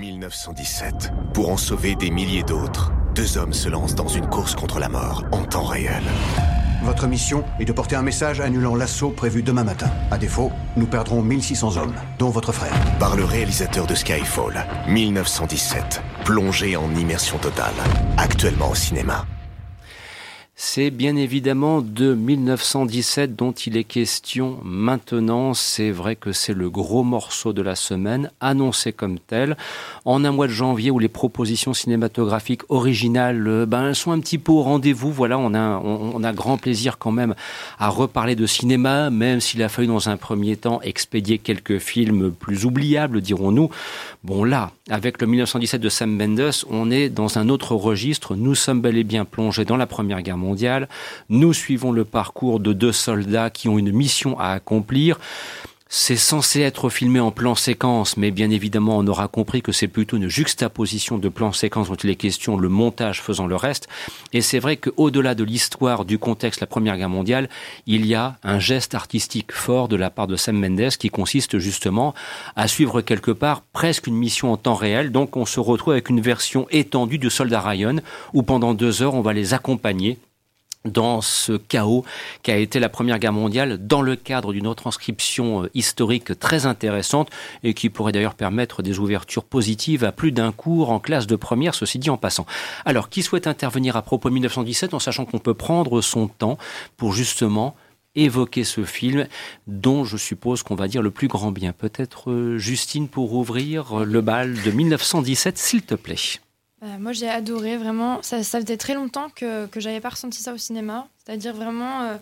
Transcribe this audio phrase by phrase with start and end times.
[0.00, 1.12] 1917.
[1.34, 4.88] Pour en sauver des milliers d'autres, deux hommes se lancent dans une course contre la
[4.88, 6.02] mort en temps réel.
[6.82, 9.90] Votre mission est de porter un message annulant l'assaut prévu demain matin.
[10.10, 12.72] À défaut, nous perdrons 1600 hommes, dont votre frère.
[12.98, 16.00] Par le réalisateur de Skyfall, 1917.
[16.24, 17.74] Plongé en immersion totale.
[18.16, 19.26] Actuellement au cinéma.
[20.62, 25.54] C'est bien évidemment de 1917 dont il est question maintenant.
[25.54, 29.56] C'est vrai que c'est le gros morceau de la semaine, annoncé comme tel.
[30.04, 34.36] En un mois de janvier où les propositions cinématographiques originales euh, ben, sont un petit
[34.36, 35.10] peu au rendez-vous.
[35.10, 37.34] Voilà, on a, on, a grand plaisir quand même
[37.78, 42.32] à reparler de cinéma, même s'il a fallu dans un premier temps expédier quelques films
[42.32, 43.70] plus oubliables, dirons-nous.
[44.24, 48.36] Bon là, avec le 1917 de Sam Mendes, on est dans un autre registre.
[48.36, 50.49] Nous sommes bel et bien plongés dans la Première Guerre mondiale
[51.28, 55.18] nous suivons le parcours de deux soldats qui ont une mission à accomplir.
[55.92, 59.88] C'est censé être filmé en plan séquence, mais bien évidemment, on aura compris que c'est
[59.88, 63.88] plutôt une juxtaposition de plans séquence dont il est question, le montage faisant le reste.
[64.32, 67.48] Et c'est vrai qu'au-delà de l'histoire, du contexte, la Première Guerre mondiale,
[67.88, 71.58] il y a un geste artistique fort de la part de Sam Mendes qui consiste
[71.58, 72.14] justement
[72.54, 75.10] à suivre quelque part presque une mission en temps réel.
[75.10, 77.96] Donc on se retrouve avec une version étendue de Soldat Ryan
[78.32, 80.18] où pendant deux heures, on va les accompagner
[80.84, 82.04] dans ce chaos
[82.42, 86.66] qui a été la Première Guerre mondiale dans le cadre d'une retranscription euh, historique très
[86.66, 87.28] intéressante
[87.62, 91.36] et qui pourrait d'ailleurs permettre des ouvertures positives à plus d'un cours en classe de
[91.36, 92.46] première, ceci dit en passant.
[92.84, 96.56] Alors, qui souhaite intervenir à propos de 1917 en sachant qu'on peut prendre son temps
[96.96, 97.76] pour justement
[98.14, 99.26] évoquer ce film
[99.66, 101.72] dont je suppose qu'on va dire le plus grand bien.
[101.72, 106.40] Peut-être euh, Justine pour ouvrir le bal de 1917, s'il te plaît.
[106.82, 108.22] Euh, moi, j'ai adoré vraiment.
[108.22, 111.08] Ça, ça, faisait très longtemps que, que j'avais pas ressenti ça au cinéma.
[111.18, 112.16] C'est-à-dire vraiment, euh,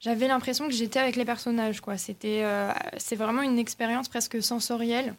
[0.00, 1.80] j'avais l'impression que j'étais avec les personnages.
[1.80, 1.96] Quoi.
[1.96, 5.14] C'était, euh, c'est vraiment une expérience presque sensorielle.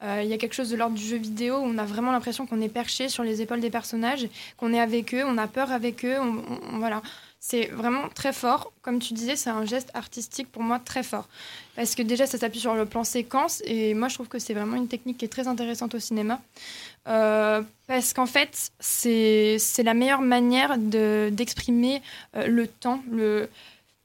[0.00, 2.46] Il y a quelque chose de l'ordre du jeu vidéo où on a vraiment l'impression
[2.46, 5.72] qu'on est perché sur les épaules des personnages, qu'on est avec eux, on a peur
[5.72, 6.18] avec eux.
[6.74, 7.02] voilà.
[7.40, 8.72] C'est vraiment très fort.
[8.82, 11.28] Comme tu disais, c'est un geste artistique pour moi très fort.
[11.76, 13.62] Parce que déjà, ça s'appuie sur le plan séquence.
[13.64, 16.40] Et moi, je trouve que c'est vraiment une technique qui est très intéressante au cinéma.
[17.06, 22.02] Euh, parce qu'en fait, c'est la meilleure manière d'exprimer
[22.36, 23.48] euh, le temps, le,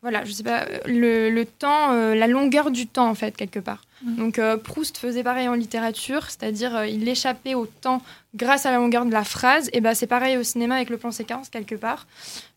[0.02, 3.60] voilà, je sais pas, le, le temps, euh, la longueur du temps, en fait, quelque
[3.60, 3.82] part.
[4.04, 8.02] Donc, Proust faisait pareil en littérature, c'est-à-dire il échappait au temps
[8.36, 9.70] grâce à la longueur de la phrase.
[9.74, 12.08] Et ben, c'est pareil au cinéma avec le plan séquence, quelque part.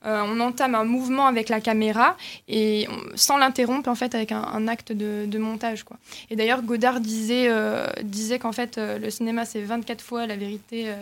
[0.04, 2.16] on entame un mouvement avec la caméra
[2.48, 5.96] et sans l'interrompre, en fait, avec un, acte de, de, montage, quoi.
[6.30, 7.50] Et d'ailleurs, Godard disait,
[8.02, 10.92] disait qu'en fait, le cinéma, c'est 24 fois la vérité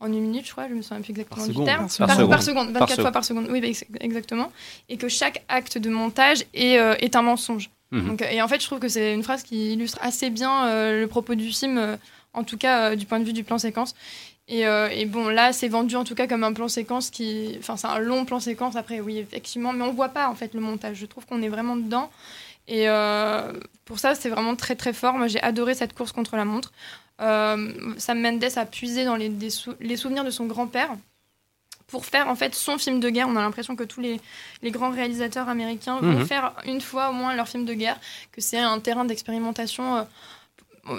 [0.00, 1.88] en une minute, je crois, je me souviens plus exactement du terme.
[1.98, 2.70] Par, seconde.
[2.72, 4.52] 24 fois par seconde, oui, bah, exactement.
[4.88, 7.70] Et que chaque acte de montage est, euh, est un mensonge.
[7.90, 8.16] Mhm.
[8.30, 11.06] Et en fait, je trouve que c'est une phrase qui illustre assez bien euh, le
[11.06, 11.96] propos du film, euh,
[12.34, 13.94] en tout cas du point de vue du plan séquence.
[14.48, 14.64] Et,
[15.06, 17.56] bon, là, c'est vendu en tout cas comme un plan séquence qui.
[17.58, 20.54] Enfin, c'est un long plan séquence, après, oui, effectivement, mais on voit pas en fait
[20.54, 20.98] le montage.
[20.98, 22.10] Je trouve qu'on est vraiment dedans.
[22.68, 22.86] Et
[23.84, 25.14] pour ça, c'est vraiment très très fort.
[25.14, 26.72] Moi, j'ai adoré cette course contre la montre.
[27.20, 29.32] Euh, Sam Mendes a puisé dans les,
[29.80, 30.90] les souvenirs de son grand-père
[31.86, 33.28] pour faire en fait son film de guerre.
[33.28, 34.20] On a l'impression que tous les,
[34.62, 36.26] les, grands réalisateurs américains vont mhm.
[36.26, 37.98] faire une fois au moins leur film de guerre,
[38.32, 40.02] que c'est un terrain d'expérimentation euh,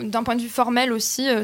[0.04, 1.44] d'un point de vue formel aussi euh,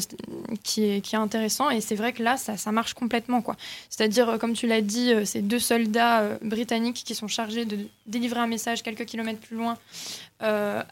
[0.63, 1.69] qui, est, qui est intéressant.
[1.69, 3.55] Et c'est vrai que là ça, ça marche complètement quoi.
[3.89, 7.77] C'est-à-dire euh, comme tu l'as dit euh, ces deux soldats britanniques qui sont chargés de
[8.05, 9.77] délivrer un message quelques kilomètres plus loin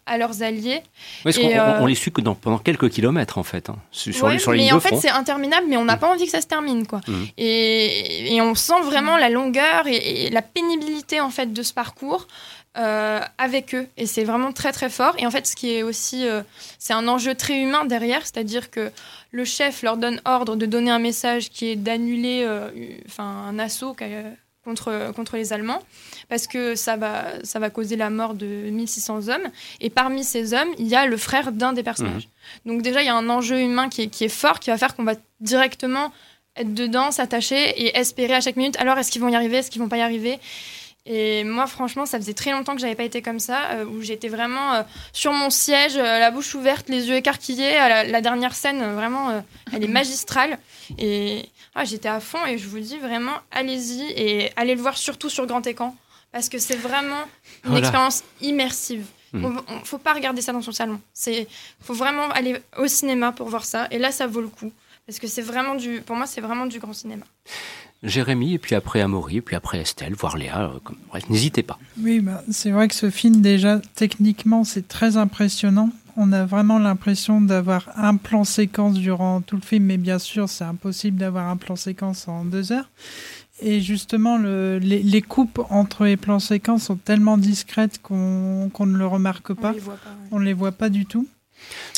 [0.06, 0.82] à leurs alliés.
[1.26, 4.80] Oui, on, les suit que dans, pendant quelques kilomètres en fait hein, sur, mais en
[4.80, 6.00] fait c'est interminable mais on n'a mm.
[6.00, 7.02] pas envie que ça se termine quoi.
[7.06, 7.24] Mm.
[7.38, 11.74] et, et, on sent vraiment la longueur et, et, la pénibilité en fait de ce
[11.74, 12.28] parcours
[12.78, 13.86] euh, avec eux.
[13.98, 15.14] Et c'est vraiment très très fort.
[15.18, 16.42] Et en fait, ce qui est aussi, euh,
[16.80, 18.92] c'est un enjeu très humain derrière, c'est-à-dire que
[19.32, 22.70] le chef leur donne ordre de donner un message qui est d'annuler euh,
[23.18, 23.94] un assaut
[24.64, 25.84] contre, contre les Allemands,
[26.30, 29.50] parce que ça va, ça va causer la mort de 1600 hommes.
[29.82, 32.30] Et parmi ces hommes, il y a le frère d'un des personnages.
[32.66, 32.70] Mmh.
[32.70, 34.78] Donc déjà, il y a un enjeu humain qui est, qui est fort, qui va
[34.78, 36.14] faire qu'on va directement
[36.56, 39.72] être dedans, s'attacher et espérer à chaque minute, alors est-ce qu'ils vont y arriver, est-ce
[39.72, 40.40] qu'ils vont pas y arriver?
[41.06, 44.02] Et moi, franchement, ça faisait très longtemps que j'avais pas été comme ça, euh, où
[44.02, 44.84] j'étais vraiment euh,
[45.14, 47.74] sur mon siège, euh, la bouche ouverte, les yeux écarquillés.
[47.74, 49.44] La, dernière scène, vraiment,
[49.74, 50.60] elle est magistrale.
[51.00, 52.46] Et ah, j'étais à fond.
[52.46, 55.96] Et je vous dis vraiment, allez-y et allez le voir surtout sur grand écran,
[56.32, 57.24] parce que c'est vraiment
[57.66, 59.06] une expérience immersive.
[59.34, 59.62] Il hmm.
[59.80, 61.00] ne faut pas regarder ça dans son salon.
[61.26, 61.48] Il
[61.82, 63.88] faut vraiment aller au cinéma pour voir ça.
[63.90, 64.72] Et là, ça vaut le coup.
[65.08, 67.26] Parce que c'est vraiment du, pour moi, c'est vraiment du grand cinéma.
[68.04, 70.72] Jérémy, et puis après Amaury, et puis après Estelle, voire Léa.
[70.72, 71.78] Euh, bref, n'hésitez pas.
[72.00, 75.90] Oui, bah, c'est vrai que ce film, déjà, techniquement, c'est très impressionnant.
[76.18, 80.50] On a vraiment l'impression d'avoir un plan séquence durant tout le film, mais bien sûr,
[80.50, 82.90] c'est impossible d'avoir un plan séquence en deux heures.
[83.62, 89.06] Et justement, le, les, coupes entre les plans séquences sont tellement discrètes qu'on ne le
[89.06, 89.76] remarque pas.
[90.32, 91.28] On ne les voit pas du tout.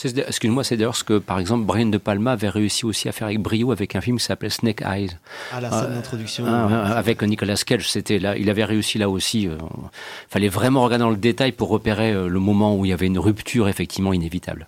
[0.03, 3.27] Excuse-moi, c'est d'ailleurs ce que, par exemple, Brian De Palma avait réussi aussi à faire
[3.27, 5.11] avec brio avec un film qui s'appelait Snake Eyes.
[5.51, 6.45] Ah, la scène d'introduction.
[6.47, 8.37] Ah, ah, avec Nicolas Cage, c'était là.
[8.37, 9.43] Il avait réussi là aussi.
[9.43, 9.57] Il euh,
[10.29, 13.07] fallait vraiment regarder dans le détail pour repérer euh, le moment où il y avait
[13.07, 14.67] une rupture effectivement inévitable.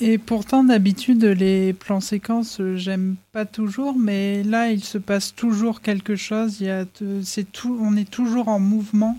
[0.00, 5.34] Et pourtant, d'habitude, les plans séquences, euh, j'aime pas toujours, mais là, il se passe
[5.34, 6.60] toujours quelque chose.
[6.60, 6.84] Il y a,
[7.22, 9.18] c'est tout, on est toujours en mouvement,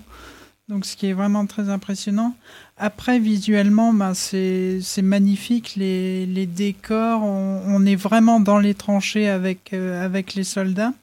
[0.69, 2.35] donc ce qui est vraiment très impressionnant.
[2.77, 5.73] Après, visuellement, ben, c'est magnifique.
[5.75, 10.93] Les, les décors, on, est vraiment dans les tranchées avec, euh, avec les soldats.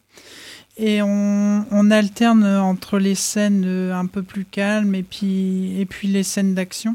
[0.78, 5.86] Et on, on, alterne entre les scènes euh, un peu plus calmes et puis, et
[5.86, 6.94] puis les scènes d'action.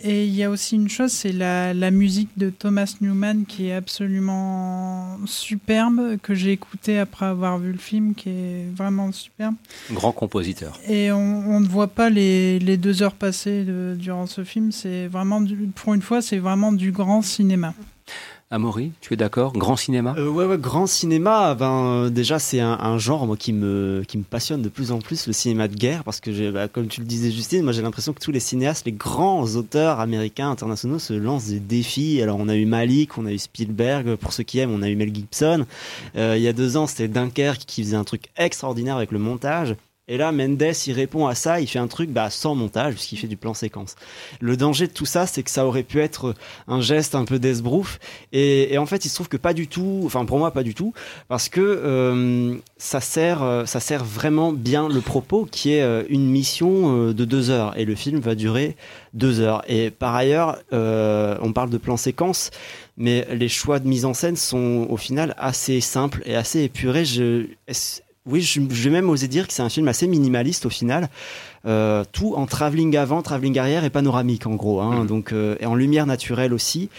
[0.00, 3.68] Et il y a aussi une chose, c'est la, la, musique de Thomas Newman qui
[3.68, 9.54] est absolument superbe, que j'ai écouté après avoir vu le film, qui est vraiment superbe.
[9.90, 10.78] Grand compositeur.
[10.88, 14.70] Et on, on ne voit pas les, les, deux heures passées de, durant ce film.
[14.70, 17.74] C'est vraiment, du, pour une fois, c'est vraiment du grand cinéma.
[18.50, 19.52] Amaury, tu es d'accord?
[19.52, 20.14] Grand cinéma?
[20.16, 21.54] Euh, ouais, ouais, grand cinéma.
[21.54, 24.90] Ben euh, déjà, c'est un, un, genre moi qui me qui me passionne de plus
[24.90, 27.72] en plus le cinéma de guerre parce que bah, comme tu le disais Justine, moi
[27.72, 32.22] j'ai l'impression que tous les cinéastes, les grands auteurs américains internationaux se lancent des défis.
[32.22, 34.88] Alors on a eu Malik, on a eu Spielberg, pour ceux qui aiment, on a
[34.88, 35.66] eu Mel Gibson.
[36.16, 39.18] Euh, il y a deux ans, c'était Dunkerque qui faisait un truc extraordinaire avec le
[39.18, 39.76] montage.
[40.08, 43.18] Et là, Mendes, il répond à ça, il fait un truc bah, sans montage, puisqu'il
[43.18, 43.94] fait du plan séquence.
[44.40, 46.34] Le danger de tout ça, c'est que ça aurait pu être
[46.66, 47.98] un geste un peu d'esbrouf.
[48.32, 50.62] Et, et, en fait, il se trouve que pas du tout, enfin pour moi, pas
[50.62, 50.94] du tout,
[51.28, 56.04] parce que euh, ça, sert, euh, ça sert vraiment bien le propos, qui est euh,
[56.08, 57.78] une mission de deux heures.
[57.78, 58.76] Et le film va durer
[59.12, 59.62] deux heures.
[59.68, 62.50] Et par ailleurs, on parle de plan séquence
[63.00, 67.04] mais les choix de mise en scène sont au final assez simples et assez épurés.
[68.28, 71.08] Oui, je, vais même oser dire que c'est un film assez minimaliste au final.
[71.66, 74.80] Euh, tout en travelling avant, travelling arrière et panoramique en gros.
[74.80, 75.06] Hein, mm.
[75.06, 76.90] Donc euh, et en lumière naturelle aussi.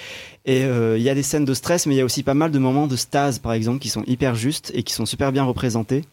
[0.45, 2.33] Et euh, il y a des scènes de stress, mais il y a aussi pas
[2.33, 5.31] mal de moments de stase par exemple qui sont hyper justes et qui sont super
[5.31, 6.03] bien représentés.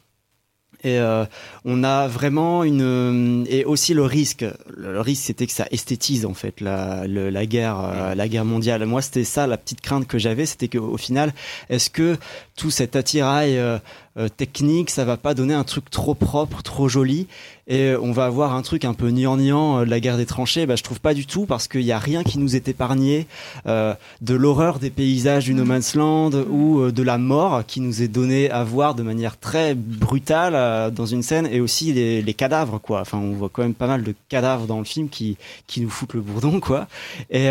[0.85, 1.25] Et euh,
[1.65, 4.45] on a vraiment une et aussi le risque.
[4.77, 8.85] Le risque, c'était que ça esthétise en fait la, la guerre, euh, la guerre mondiale.
[8.85, 11.33] Moi, c'était ça la petite crainte que j'avais, c'était qu'au final,
[11.71, 12.17] est-ce que
[12.57, 13.79] tout cet attirail euh,
[14.19, 17.27] euh, technique, ça va pas donner un truc trop propre, trop joli,
[17.69, 20.65] et on va avoir un truc un peu niant-niant euh, de la guerre des tranchées.
[20.65, 23.27] Bah, je trouve pas du tout parce qu'il y a rien qui nous est épargné
[23.67, 23.93] euh,
[24.23, 25.67] de l'horreur des paysages du No.
[25.67, 29.75] Man's Land ou de la mort qui nous est donnée à voir de manière très
[29.75, 33.01] brutale dans une scène, et aussi les, les, cadavres, quoi.
[33.01, 35.37] Enfin, on voit quand même pas mal de cadavres dans le film qui
[35.67, 36.87] qui nous foutent le bourdon, quoi.
[37.31, 37.49] Et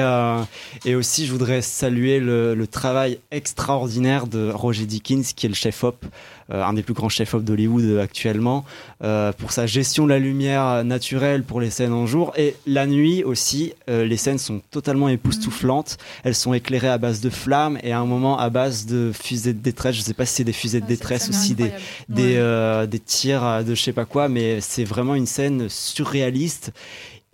[0.85, 5.55] et aussi, je voudrais saluer le, le travail extraordinaire de Roger Dickens, qui est le
[5.55, 6.05] chef op
[6.44, 8.65] euh, un des plus grands chefs-op d'Hollywood actuellement,
[9.03, 12.33] euh, pour sa gestion de la lumière naturelle pour les scènes en jour.
[12.37, 15.97] Et la nuit aussi, euh, les scènes sont totalement époustouflantes.
[16.23, 19.53] Elles sont éclairées à base de flammes et à un moment à base de fusées
[19.53, 19.95] de détresse.
[19.95, 21.71] Je sais pas si c'est des fusées de détresse aussi, des,
[22.09, 26.71] des, des tirs de je sais pas quoi, mais c'est vraiment une scène surréaliste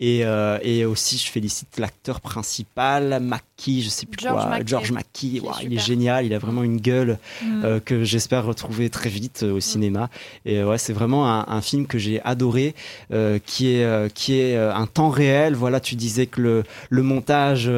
[0.01, 4.92] et, euh, et aussi, je félicite l'acteur principal, Mackie, je sais plus George quoi, George
[4.92, 5.39] Mackie.
[5.62, 7.63] il est génial, il a vraiment une gueule mm.
[7.63, 9.62] euh, que j'espère retrouver très vite euh, au mm.
[9.62, 10.10] cinéma.
[10.43, 12.74] Et ouais, c'est vraiment un, un, film que j'ai adoré,
[13.13, 15.53] euh, qui est qui est un temps réel.
[15.53, 17.70] Voilà, tu disais que le le montage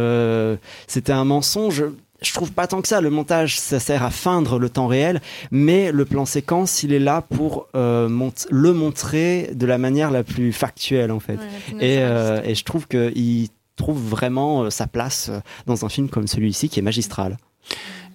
[0.87, 1.83] c'était un mensonge
[2.23, 3.01] je trouve pas tant que ça.
[3.01, 6.99] Le montage, ça sert à feindre le temps réel, mais le plan séquence, il est
[6.99, 8.09] là pour euh,
[8.49, 11.39] le montrer de la manière la plus factuelle, en fait.
[11.79, 15.31] et, euh, et, je trouve qu'il trouve vraiment euh, sa place
[15.65, 17.37] dans un film comme celui-ci, qui est magistral.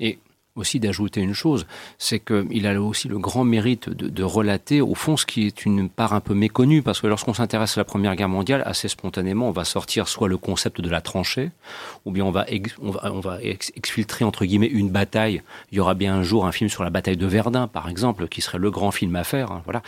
[0.01, 0.19] Et
[0.59, 1.67] aussi d'ajouter une chose,
[1.99, 5.89] c'est qu'il a aussi le grand mérite de, relater, au fond, ce qui est une
[5.89, 9.49] part un peu méconnue, parce que lorsqu'on s'intéresse à la Première Guerre mondiale, assez spontanément,
[9.49, 11.51] on va sortir soit le concept de la tranchée,
[12.05, 12.47] ou bien on va
[13.41, 15.43] exfiltrer, entre guillemets, une bataille.
[15.73, 18.29] Il y aura bien un jour un film sur la bataille de Verdun, par exemple,
[18.29, 19.53] qui serait le grand film à faire.
[19.53, 19.83] Hein, voilà.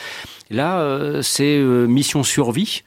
[0.50, 2.82] Là, euh, c'est euh, mission survie.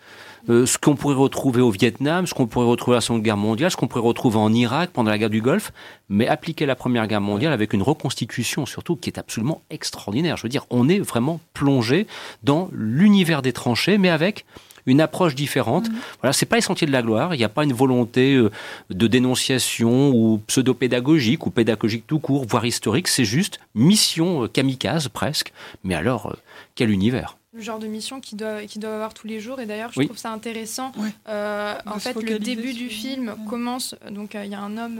[0.49, 3.37] Euh, ce qu'on pourrait retrouver au Vietnam, ce qu'on pourrait retrouver à la Seconde Guerre
[3.37, 5.71] mondiale, ce qu'on pourrait retrouver en Irak pendant la guerre du Golfe,
[6.09, 10.35] mais appliquer la Première Guerre mondiale avec une reconstitution surtout qui est absolument extraordinaire.
[10.35, 12.07] Je veux dire, on est vraiment plongé
[12.43, 14.45] dans l'univers des tranchées, mais avec
[14.85, 15.89] une approche différente.
[15.89, 15.95] Mmh.
[16.21, 17.33] Voilà, c'est pas les sentiers de la gloire.
[17.33, 18.51] Il n'y a pas une volonté euh,
[18.89, 23.07] de dénonciation ou pseudo-pédagogique ou pédagogique tout court, voire historique.
[23.07, 25.53] C'est juste mission euh, kamikaze presque.
[25.85, 26.35] Mais alors,
[26.75, 29.59] quel univers le genre de mission qu'ils doivent, avoir tous les jours.
[29.59, 30.91] Et d'ailleurs, je trouve ça intéressant.
[31.27, 33.95] Euh, en fait, le début du film commence.
[34.11, 34.99] Donc, il y a un homme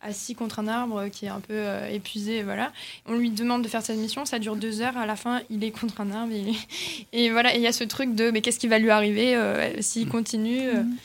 [0.00, 2.42] assis contre un arbre qui est un peu épuisé.
[2.42, 2.72] Voilà.
[3.06, 4.24] On lui demande de faire cette mission.
[4.26, 4.98] Ça dure deux heures.
[4.98, 6.32] À la fin, il est contre un arbre.
[7.12, 7.54] Et, voilà.
[7.54, 9.36] il y a ce truc de mais qu'est-ce qui va lui arriver
[9.80, 10.10] s'il mm.
[10.10, 10.96] continue mm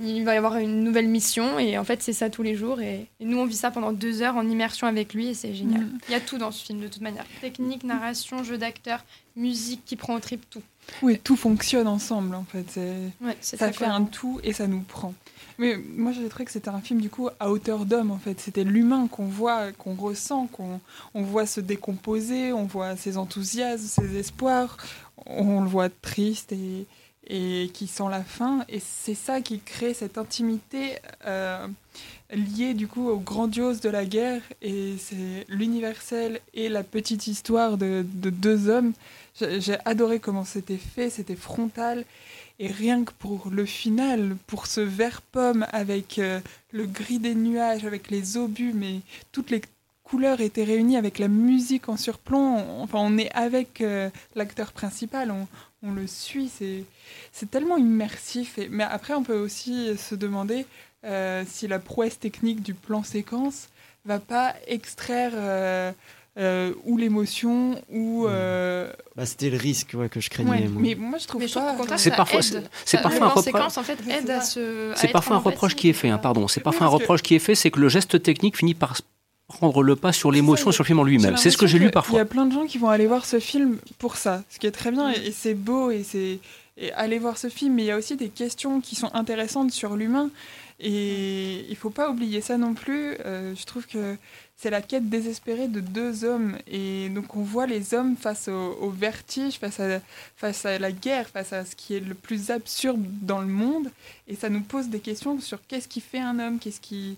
[0.00, 2.80] il va y avoir une nouvelle mission et en fait c'est ça tous les jours
[2.80, 5.82] et, nous on vit ça pendant deux heures en immersion avec lui et c'est génial.
[5.82, 5.98] Mm.
[6.08, 7.24] Il y a tout dans ce film de toute manière.
[7.40, 9.04] Technique, narration, jeu d'acteur,
[9.36, 10.62] musique qui prend au trip, tout.
[11.02, 12.80] Oui, tout fonctionne ensemble en fait.
[13.40, 15.14] ça fait un tout et ça nous prend.
[15.58, 18.40] Mais moi j'ai trouvé que c'était un film du coup à hauteur d'homme en fait.
[18.40, 20.80] C'était l'humain qu'on voit, qu'on ressent, qu'on
[21.14, 24.76] on voit se décomposer, on voit ses enthousiasmes, ses espoirs,
[25.26, 26.86] on le voit triste et,
[27.26, 28.64] et qui sent la fin.
[28.68, 31.66] Et c'est ça qui crée cette intimité euh,
[32.30, 34.42] liée du coup au grandiose de la guerre.
[34.60, 38.92] Et c'est l'universel et la petite histoire de, deux hommes.
[39.40, 42.04] J'ai adoré comment c'était fait, c'était frontal.
[42.58, 46.38] Et rien que pour le final, pour ce vert pomme avec euh,
[46.70, 49.00] le gris des nuages, avec les obus, mais
[49.32, 49.62] toutes les
[50.12, 52.58] couleurs étaient réunies avec la musique en surplomb.
[52.82, 55.48] Enfin, on est avec euh, l'acteur principal, on,
[55.82, 56.50] on le suit,
[57.32, 58.58] c'est tellement immersif.
[58.58, 60.66] Et, mais après, on peut aussi se demander
[61.06, 63.70] euh, si la prouesse technique du plan séquence
[64.04, 65.92] va pas extraire euh,
[66.36, 68.26] euh, ou l'émotion ou.
[68.26, 70.68] Bah, C'était le risque que je craignais.
[70.76, 71.96] Mais moi, je trouve pas.
[71.96, 72.40] C'est parfois,
[72.84, 73.78] c'est parfois un reproche.
[73.78, 74.92] En fait, aide à se.
[74.94, 76.10] C'est parfois un reproche qui est fait.
[76.10, 76.48] Hein, pardon.
[76.48, 78.94] C'est parfois un reproche qui est fait, c'est que le geste technique finit par
[79.52, 81.36] prendre le pas sur l'émotion sur le film en lui-même.
[81.36, 82.16] C'est ce que j'ai lu parfois.
[82.16, 84.58] Il y a plein de gens qui vont aller voir ce film pour ça, ce
[84.58, 86.38] qui est très bien et, c'est beau et c'est
[86.94, 87.74] aller voir ce film.
[87.74, 90.30] Mais il y a aussi des questions qui sont intéressantes sur l'humain
[90.82, 93.14] et il faut pas oublier ça non plus.
[93.24, 94.16] Euh, je trouve que
[94.56, 96.58] c'est la quête désespérée de deux hommes.
[96.66, 100.00] Et donc on voit les hommes face au, vertige, face à,
[100.36, 103.90] face à la guerre, face à ce qui est le plus absurde dans le monde.
[104.26, 107.16] Et ça nous pose des questions sur qu'est-ce qui fait un homme, qu'est-ce qui,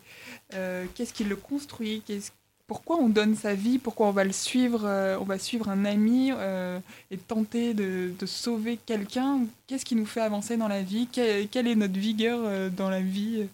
[0.52, 2.32] euh, qu'est-ce qui le construit, qu'est-ce
[2.66, 5.84] pourquoi on donne sa vie, pourquoi on va le suivre, euh, on va suivre un
[5.84, 6.78] ami euh,
[7.10, 9.40] et tenter de, sauver quelqu'un?
[9.66, 11.08] Qu'est-ce qui nous fait avancer dans la vie?
[11.12, 13.46] Quelle, est notre vigueur dans la vie?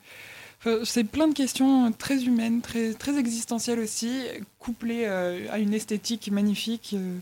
[0.84, 4.24] C'est plein de questions très humaines, très, très existentielles aussi,
[4.58, 6.90] couplées euh, à une esthétique magnifique.
[6.94, 7.18] Euh,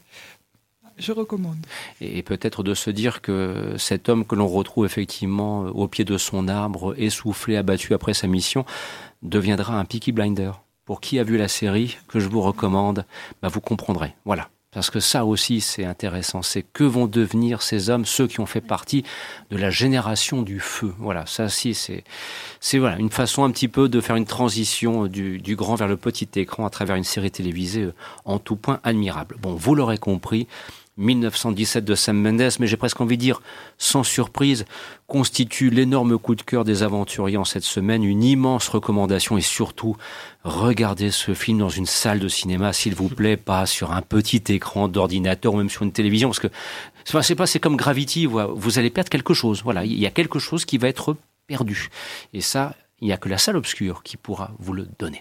[0.98, 1.58] je recommande.
[2.00, 6.18] Et peut-être de se dire que cet homme que l'on retrouve effectivement au pied de
[6.18, 8.64] son arbre, essoufflé, abattu après sa mission,
[9.22, 10.50] deviendra un Peaky Blinder.
[10.88, 13.04] Pour qui a vu la série, que je vous recommande,
[13.42, 14.14] bah vous comprendrez.
[14.24, 14.48] Voilà.
[14.72, 16.40] Parce que ça aussi, c'est intéressant.
[16.40, 19.04] C'est que vont devenir ces hommes, ceux qui ont fait partie
[19.50, 20.94] de la génération du feu.
[20.98, 22.04] Voilà, ça aussi, c'est,
[22.60, 25.88] c'est voilà, une façon un petit peu de faire une transition du, du grand vers
[25.88, 29.36] le petit écran à travers une série télévisée euh, en tout point admirable.
[29.42, 30.46] Bon, vous l'aurez compris,
[30.98, 33.40] 1917 de Sam Mendes, mais j'ai presque envie de dire,
[33.78, 34.64] sans surprise,
[35.06, 39.96] constitue l'énorme coup de cœur des aventuriers en cette semaine, une immense recommandation et surtout,
[40.44, 44.42] regardez ce film dans une salle de cinéma, s'il vous plaît, pas sur un petit
[44.48, 46.48] écran d'ordinateur ou même sur une télévision, parce que
[47.22, 49.62] c'est pas, c'est comme Gravity, vous allez perdre quelque chose.
[49.64, 51.88] Voilà, il y a quelque chose qui va être perdu.
[52.34, 55.16] Et ça, il n'y a que la salle obscure qui pourra vous le donner.